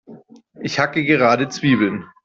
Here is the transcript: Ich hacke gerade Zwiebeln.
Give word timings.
Ich 0.63 0.79
hacke 0.79 1.05
gerade 1.05 1.47
Zwiebeln. 1.49 2.05